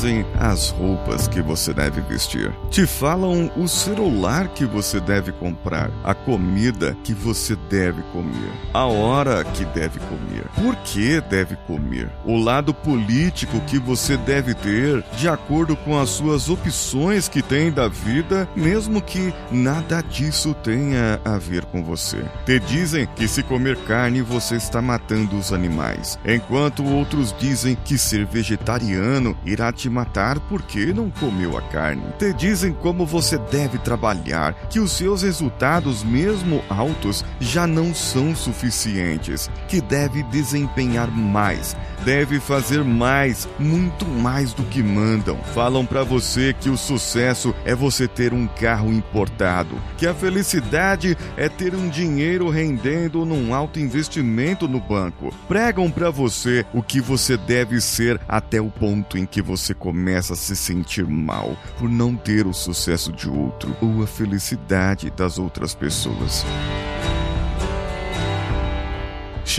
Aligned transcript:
dizem 0.00 0.24
as 0.38 0.70
roupas 0.70 1.28
que 1.28 1.42
você 1.42 1.74
deve 1.74 2.00
vestir. 2.00 2.50
Te 2.70 2.86
falam 2.86 3.50
o 3.54 3.68
celular 3.68 4.48
que 4.48 4.64
você 4.64 4.98
deve 4.98 5.30
comprar, 5.32 5.90
a 6.02 6.14
comida 6.14 6.96
que 7.04 7.12
você 7.12 7.54
deve 7.68 8.00
comer, 8.12 8.50
a 8.72 8.86
hora 8.86 9.44
que 9.44 9.64
deve 9.66 10.00
comer, 10.00 10.44
por 10.54 10.74
que 10.76 11.20
deve 11.20 11.54
comer, 11.66 12.10
o 12.24 12.38
lado 12.38 12.72
político 12.72 13.60
que 13.66 13.78
você 13.78 14.16
deve 14.16 14.54
ter 14.54 15.04
de 15.18 15.28
acordo 15.28 15.76
com 15.76 16.00
as 16.00 16.08
suas 16.08 16.48
opções 16.48 17.28
que 17.28 17.42
tem 17.42 17.70
da 17.70 17.86
vida, 17.86 18.48
mesmo 18.56 19.02
que 19.02 19.34
nada 19.52 20.00
disso 20.00 20.54
tenha 20.62 21.20
a 21.24 21.36
ver 21.36 21.66
com 21.66 21.84
você. 21.84 22.24
Te 22.46 22.58
dizem 22.58 23.06
que 23.16 23.28
se 23.28 23.42
comer 23.42 23.76
carne 23.84 24.22
você 24.22 24.56
está 24.56 24.80
matando 24.80 25.36
os 25.36 25.52
animais, 25.52 26.18
enquanto 26.24 26.84
outros 26.84 27.34
dizem 27.38 27.76
que 27.84 27.98
ser 27.98 28.24
vegetariano 28.24 29.36
irá 29.44 29.70
te 29.70 29.89
matar 29.90 30.38
porque 30.40 30.92
não 30.92 31.10
comeu 31.10 31.58
a 31.58 31.62
carne. 31.62 32.02
Te 32.18 32.32
dizem 32.32 32.72
como 32.72 33.04
você 33.04 33.36
deve 33.36 33.78
trabalhar, 33.78 34.54
que 34.68 34.80
os 34.80 34.92
seus 34.92 35.22
resultados, 35.22 36.02
mesmo 36.02 36.62
altos, 36.68 37.24
já 37.40 37.66
não 37.66 37.94
são 37.94 38.34
suficientes, 38.34 39.50
que 39.68 39.80
deve 39.80 40.22
desempenhar 40.24 41.10
mais, 41.10 41.76
deve 42.04 42.40
fazer 42.40 42.82
mais, 42.82 43.48
muito 43.58 44.06
mais 44.06 44.52
do 44.52 44.62
que 44.64 44.82
mandam. 44.82 45.36
Falam 45.54 45.84
para 45.84 46.02
você 46.02 46.54
que 46.58 46.68
o 46.68 46.76
sucesso 46.76 47.54
é 47.64 47.74
você 47.74 48.06
ter 48.08 48.32
um 48.32 48.46
carro 48.46 48.92
importado, 48.92 49.76
que 49.96 50.06
a 50.06 50.14
felicidade 50.14 51.16
é 51.36 51.48
ter 51.48 51.74
um 51.74 51.88
dinheiro 51.88 52.48
rendendo 52.48 53.24
num 53.24 53.54
alto 53.54 53.78
investimento 53.78 54.68
no 54.68 54.80
banco. 54.80 55.34
Pregam 55.48 55.90
para 55.90 56.10
você 56.10 56.64
o 56.72 56.82
que 56.82 57.00
você 57.00 57.36
deve 57.36 57.80
ser 57.80 58.20
até 58.28 58.60
o 58.60 58.70
ponto 58.70 59.18
em 59.18 59.26
que 59.26 59.42
você 59.42 59.74
começa 59.74 60.32
a 60.32 60.36
se 60.36 60.56
sentir 60.56 61.06
mal 61.06 61.56
por 61.78 61.88
não 61.88 62.14
ter 62.14 62.46
o 62.46 62.52
sucesso 62.52 63.12
de 63.12 63.28
outro 63.28 63.76
ou 63.80 64.02
a 64.02 64.06
felicidade 64.06 65.10
das 65.10 65.38
outras 65.38 65.74
pessoas. 65.74 66.44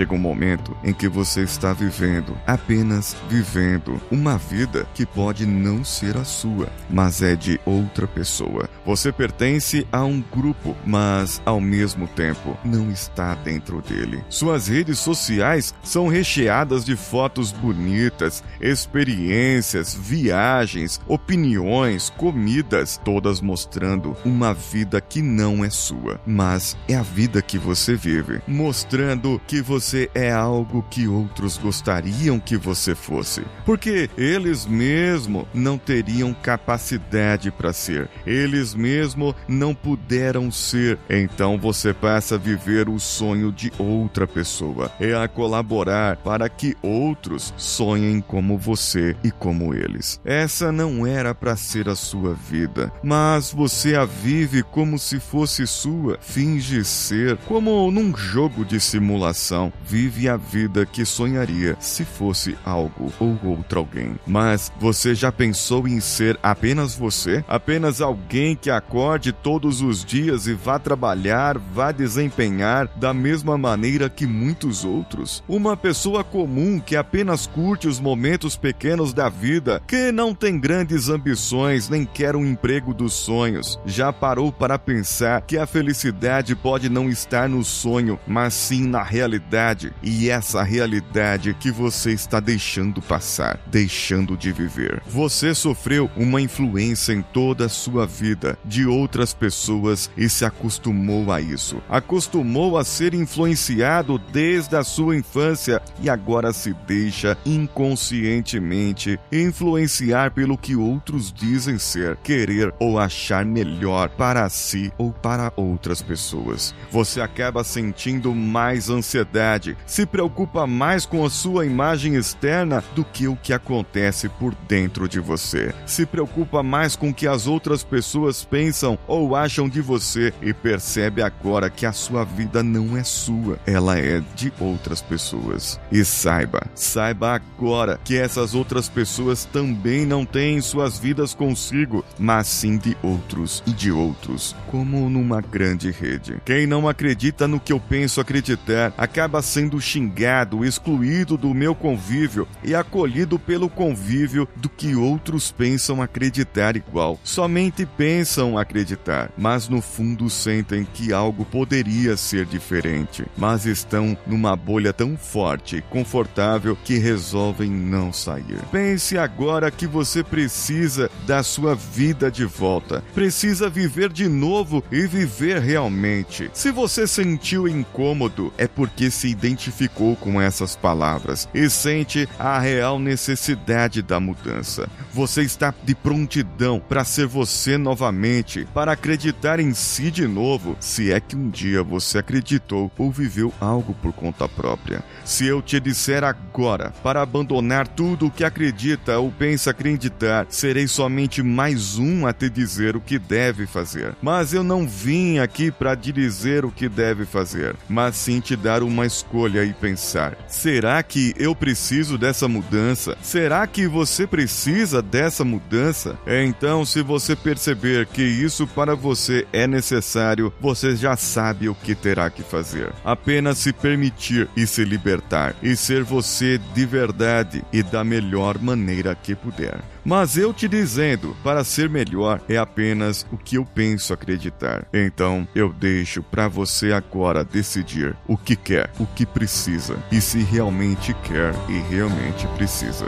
Chega 0.01 0.15
um 0.15 0.17
momento 0.17 0.75
em 0.83 0.93
que 0.93 1.07
você 1.07 1.41
está 1.41 1.73
vivendo, 1.73 2.35
apenas 2.47 3.15
vivendo, 3.29 4.01
uma 4.09 4.35
vida 4.35 4.87
que 4.95 5.05
pode 5.05 5.45
não 5.45 5.83
ser 5.83 6.17
a 6.17 6.23
sua, 6.23 6.69
mas 6.89 7.21
é 7.21 7.35
de 7.35 7.59
outra 7.67 8.07
pessoa. 8.07 8.67
Você 8.83 9.11
pertence 9.11 9.85
a 9.91 10.03
um 10.03 10.19
grupo, 10.19 10.75
mas 10.83 11.39
ao 11.45 11.61
mesmo 11.61 12.07
tempo 12.07 12.57
não 12.65 12.89
está 12.89 13.35
dentro 13.35 13.79
dele. 13.79 14.23
Suas 14.27 14.67
redes 14.69 14.97
sociais 14.97 15.71
são 15.83 16.07
recheadas 16.07 16.83
de 16.83 16.95
fotos 16.95 17.51
bonitas, 17.51 18.43
experiências, 18.59 19.93
viagens, 19.93 20.99
opiniões, 21.07 22.09
comidas, 22.09 22.99
todas 23.05 23.39
mostrando 23.39 24.17
uma 24.25 24.51
vida 24.51 24.99
que 24.99 25.21
não 25.21 25.63
é 25.63 25.69
sua, 25.69 26.19
mas 26.25 26.75
é 26.87 26.95
a 26.95 27.03
vida 27.03 27.39
que 27.39 27.59
você 27.59 27.93
vive, 27.93 28.41
mostrando 28.47 29.39
que 29.45 29.61
você 29.61 29.90
você 29.91 30.09
é 30.15 30.31
algo 30.31 30.85
que 30.89 31.05
outros 31.05 31.57
gostariam 31.57 32.39
que 32.39 32.55
você 32.55 32.95
fosse, 32.95 33.43
porque 33.65 34.09
eles 34.17 34.65
mesmo 34.65 35.45
não 35.53 35.77
teriam 35.77 36.33
capacidade 36.33 37.51
para 37.51 37.73
ser, 37.73 38.09
eles 38.25 38.73
mesmo 38.73 39.35
não 39.49 39.75
puderam 39.75 40.49
ser. 40.49 40.97
Então 41.09 41.57
você 41.57 41.93
passa 41.93 42.35
a 42.35 42.37
viver 42.37 42.87
o 42.87 42.97
sonho 43.01 43.51
de 43.51 43.69
outra 43.77 44.25
pessoa, 44.25 44.89
é 44.97 45.13
a 45.13 45.27
colaborar 45.27 46.15
para 46.15 46.47
que 46.47 46.73
outros 46.81 47.53
sonhem 47.57 48.21
como 48.21 48.57
você 48.57 49.13
e 49.25 49.29
como 49.29 49.73
eles. 49.73 50.21
Essa 50.23 50.71
não 50.71 51.05
era 51.05 51.35
para 51.35 51.57
ser 51.57 51.89
a 51.89 51.95
sua 51.95 52.33
vida, 52.33 52.89
mas 53.03 53.51
você 53.51 53.95
a 53.95 54.05
vive 54.05 54.63
como 54.63 54.97
se 54.97 55.19
fosse 55.19 55.67
sua, 55.67 56.17
finge 56.21 56.85
ser, 56.85 57.35
como 57.39 57.91
num 57.91 58.15
jogo 58.15 58.63
de 58.63 58.79
simulação 58.79 59.70
vive 59.85 60.29
a 60.29 60.37
vida 60.37 60.85
que 60.85 61.05
sonharia 61.05 61.75
se 61.79 62.05
fosse 62.05 62.57
algo 62.65 63.11
ou 63.19 63.37
outro 63.43 63.79
alguém. 63.79 64.15
Mas 64.25 64.71
você 64.79 65.13
já 65.13 65.31
pensou 65.31 65.87
em 65.87 65.99
ser 65.99 66.39
apenas 66.41 66.95
você? 66.95 67.43
Apenas 67.47 68.01
alguém 68.01 68.55
que 68.55 68.69
acorde 68.69 69.31
todos 69.31 69.81
os 69.81 70.03
dias 70.03 70.47
e 70.47 70.53
vá 70.53 70.79
trabalhar, 70.79 71.57
vá 71.57 71.91
desempenhar 71.91 72.87
da 72.95 73.13
mesma 73.13 73.57
maneira 73.57 74.09
que 74.09 74.25
muitos 74.25 74.83
outros? 74.85 75.43
Uma 75.47 75.75
pessoa 75.75 76.23
comum 76.23 76.79
que 76.79 76.95
apenas 76.95 77.47
curte 77.47 77.87
os 77.87 77.99
momentos 77.99 78.55
pequenos 78.55 79.13
da 79.13 79.29
vida, 79.29 79.81
que 79.87 80.11
não 80.11 80.33
tem 80.33 80.59
grandes 80.59 81.09
ambições 81.09 81.89
nem 81.89 82.05
quer 82.05 82.35
um 82.35 82.45
emprego 82.45 82.93
dos 82.93 83.13
sonhos. 83.13 83.79
Já 83.85 84.11
parou 84.13 84.51
para 84.51 84.77
pensar 84.79 85.41
que 85.41 85.57
a 85.57 85.65
felicidade 85.65 86.55
pode 86.55 86.89
não 86.89 87.09
estar 87.09 87.49
no 87.49 87.63
sonho, 87.63 88.19
mas 88.27 88.53
sim 88.53 88.87
na 88.87 89.03
realidade? 89.03 89.60
Realidade 89.61 89.93
e 90.01 90.29
essa 90.29 90.63
realidade 90.63 91.53
que 91.53 91.71
você 91.71 92.11
está 92.11 92.39
deixando 92.39 93.01
passar, 93.01 93.59
deixando 93.67 94.35
de 94.35 94.51
viver. 94.51 95.01
Você 95.07 95.53
sofreu 95.53 96.09
uma 96.15 96.41
influência 96.41 97.13
em 97.13 97.21
toda 97.21 97.65
a 97.65 97.69
sua 97.69 98.07
vida 98.07 98.57
de 98.65 98.85
outras 98.85 99.33
pessoas 99.33 100.09
e 100.17 100.27
se 100.27 100.43
acostumou 100.43 101.31
a 101.31 101.39
isso. 101.39 101.81
Acostumou 101.89 102.77
a 102.77 102.83
ser 102.83 103.13
influenciado 103.13 104.17
desde 104.17 104.75
a 104.75 104.83
sua 104.83 105.15
infância 105.15 105.81
e 106.01 106.09
agora 106.09 106.51
se 106.51 106.73
deixa 106.87 107.37
inconscientemente 107.45 109.19
influenciar 109.31 110.31
pelo 110.31 110.57
que 110.57 110.75
outros 110.75 111.31
dizem 111.31 111.77
ser, 111.77 112.17
querer 112.17 112.73
ou 112.79 112.97
achar 112.97 113.45
melhor 113.45 114.09
para 114.09 114.47
si 114.49 114.91
ou 114.97 115.11
para 115.11 115.51
outras 115.55 116.01
pessoas. 116.01 116.73
Você 116.89 117.21
acaba 117.21 117.63
sentindo 117.63 118.33
mais 118.33 118.89
ansiedade 118.89 119.50
se 119.85 120.05
preocupa 120.05 120.65
mais 120.65 121.05
com 121.05 121.25
a 121.25 121.29
sua 121.29 121.65
imagem 121.65 122.15
externa 122.15 122.83
do 122.95 123.03
que 123.03 123.27
o 123.27 123.35
que 123.35 123.53
acontece 123.53 124.29
por 124.29 124.55
dentro 124.67 125.07
de 125.07 125.19
você. 125.19 125.73
Se 125.85 126.05
preocupa 126.05 126.63
mais 126.63 126.95
com 126.95 127.09
o 127.09 127.13
que 127.13 127.27
as 127.27 127.47
outras 127.47 127.83
pessoas 127.83 128.43
pensam 128.43 128.97
ou 129.07 129.35
acham 129.35 129.67
de 129.67 129.81
você 129.81 130.33
e 130.41 130.53
percebe 130.53 131.21
agora 131.21 131.69
que 131.69 131.85
a 131.85 131.91
sua 131.91 132.23
vida 132.23 132.63
não 132.63 132.97
é 132.97 133.03
sua, 133.03 133.59
ela 133.65 133.97
é 133.97 134.21
de 134.35 134.53
outras 134.59 135.01
pessoas. 135.01 135.79
E 135.91 136.05
saiba, 136.05 136.61
saiba 136.75 137.33
agora 137.33 137.99
que 138.03 138.17
essas 138.17 138.53
outras 138.53 138.87
pessoas 138.87 139.45
também 139.45 140.05
não 140.05 140.25
têm 140.25 140.61
suas 140.61 140.97
vidas 140.97 141.33
consigo, 141.33 142.05
mas 142.17 142.47
sim 142.47 142.77
de 142.77 142.95
outros 143.01 143.63
e 143.65 143.71
de 143.71 143.91
outros, 143.91 144.55
como 144.69 145.09
numa 145.09 145.41
grande 145.41 145.91
rede. 145.91 146.41
Quem 146.45 146.65
não 146.65 146.87
acredita 146.87 147.47
no 147.47 147.59
que 147.59 147.73
eu 147.73 147.79
penso 147.79 148.21
acreditar 148.21 148.93
acaba 148.97 149.40
sendo 149.41 149.79
xingado, 149.79 150.65
excluído 150.65 151.37
do 151.37 151.53
meu 151.53 151.73
convívio 151.73 152.47
e 152.63 152.75
acolhido 152.75 153.39
pelo 153.39 153.69
convívio 153.69 154.47
do 154.55 154.69
que 154.69 154.95
outros 154.95 155.51
pensam 155.51 156.01
acreditar 156.01 156.75
igual. 156.75 157.19
Somente 157.23 157.85
pensam 157.85 158.57
acreditar, 158.57 159.31
mas 159.37 159.67
no 159.67 159.81
fundo 159.81 160.29
sentem 160.29 160.87
que 160.93 161.13
algo 161.13 161.45
poderia 161.45 162.15
ser 162.17 162.45
diferente, 162.45 163.25
mas 163.37 163.65
estão 163.65 164.17
numa 164.25 164.55
bolha 164.55 164.93
tão 164.93 165.17
forte 165.17 165.77
e 165.77 165.81
confortável 165.81 166.77
que 166.83 166.97
resolvem 166.97 167.69
não 167.69 168.11
sair. 168.13 168.59
Pense 168.71 169.17
agora 169.17 169.71
que 169.71 169.87
você 169.87 170.23
precisa 170.23 171.09
da 171.25 171.43
sua 171.43 171.75
vida 171.75 172.29
de 172.29 172.45
volta, 172.45 173.03
precisa 173.13 173.69
viver 173.69 174.11
de 174.11 174.27
novo 174.27 174.83
e 174.91 175.07
viver 175.07 175.59
realmente. 175.59 176.49
Se 176.53 176.71
você 176.71 177.07
sentiu 177.07 177.67
incômodo, 177.67 178.53
é 178.57 178.67
porque 178.67 179.09
se 179.09 179.30
identificou 179.31 180.15
com 180.15 180.41
essas 180.41 180.75
palavras 180.75 181.47
e 181.53 181.69
sente 181.69 182.27
a 182.37 182.59
real 182.59 182.99
necessidade 182.99 184.01
da 184.01 184.19
mudança. 184.19 184.89
Você 185.13 185.41
está 185.41 185.73
de 185.83 185.95
prontidão 185.95 186.79
para 186.79 187.03
ser 187.03 187.27
você 187.27 187.77
novamente, 187.77 188.67
para 188.73 188.91
acreditar 188.91 189.59
em 189.59 189.73
si 189.73 190.11
de 190.11 190.27
novo, 190.27 190.75
se 190.79 191.11
é 191.11 191.19
que 191.19 191.35
um 191.35 191.49
dia 191.49 191.83
você 191.83 192.19
acreditou 192.19 192.91
ou 192.97 193.11
viveu 193.11 193.53
algo 193.59 193.93
por 193.95 194.13
conta 194.13 194.47
própria. 194.47 195.03
Se 195.23 195.45
eu 195.45 195.61
te 195.61 195.79
disser 195.79 196.23
agora 196.23 196.93
para 197.03 197.21
abandonar 197.21 197.87
tudo 197.87 198.27
o 198.27 198.31
que 198.31 198.43
acredita 198.43 199.19
ou 199.19 199.31
pensa 199.31 199.71
acreditar, 199.71 200.45
serei 200.49 200.87
somente 200.87 201.41
mais 201.43 201.97
um 201.97 202.25
a 202.25 202.33
te 202.33 202.49
dizer 202.49 202.95
o 202.95 203.01
que 203.01 203.17
deve 203.17 203.65
fazer. 203.65 204.15
Mas 204.21 204.53
eu 204.53 204.63
não 204.63 204.87
vim 204.87 205.39
aqui 205.39 205.71
para 205.71 205.95
te 205.95 206.11
dizer 206.11 206.65
o 206.65 206.71
que 206.71 206.89
deve 206.89 207.25
fazer, 207.25 207.75
mas 207.87 208.15
sim 208.15 208.39
te 208.39 208.55
dar 208.55 208.83
uma 208.83 209.05
escolha 209.21 209.63
e 209.63 209.73
pensar: 209.73 210.37
será 210.47 211.01
que 211.03 211.33
eu 211.37 211.55
preciso 211.55 212.17
dessa 212.17 212.47
mudança? 212.47 213.17
Será 213.21 213.65
que 213.67 213.87
você 213.87 214.25
precisa 214.27 215.01
dessa 215.01 215.45
mudança? 215.45 216.17
Então, 216.27 216.85
se 216.85 217.01
você 217.01 217.35
perceber 217.35 218.07
que 218.07 218.23
isso 218.23 218.67
para 218.67 218.95
você 218.95 219.47
é 219.53 219.67
necessário, 219.67 220.51
você 220.59 220.95
já 220.95 221.15
sabe 221.15 221.69
o 221.69 221.75
que 221.75 221.95
terá 221.95 222.29
que 222.29 222.43
fazer. 222.43 222.91
Apenas 223.03 223.59
se 223.59 223.71
permitir 223.71 224.49
e 224.55 224.65
se 224.65 224.83
libertar 224.83 225.55
e 225.61 225.75
ser 225.75 226.03
você 226.03 226.59
de 226.73 226.85
verdade 226.85 227.63
e 227.71 227.83
da 227.83 228.03
melhor 228.03 228.59
maneira 228.59 229.15
que 229.15 229.35
puder. 229.35 229.79
Mas 230.03 230.37
eu 230.37 230.53
te 230.53 230.67
dizendo, 230.67 231.35
para 231.43 231.63
ser 231.63 231.89
melhor 231.89 232.41
é 232.49 232.57
apenas 232.57 233.25
o 233.31 233.37
que 233.37 233.55
eu 233.55 233.65
penso 233.65 234.13
acreditar. 234.13 234.87
Então, 234.93 235.47
eu 235.53 235.71
deixo 235.71 236.23
para 236.23 236.47
você 236.47 236.91
agora 236.91 237.43
decidir 237.43 238.15
o 238.27 238.35
que 238.35 238.55
quer, 238.55 238.91
o 238.99 239.05
que 239.05 239.25
precisa 239.25 239.97
e 240.11 240.19
se 240.19 240.39
realmente 240.39 241.13
quer 241.23 241.53
e 241.69 241.79
realmente 241.93 242.47
precisa. 242.57 243.07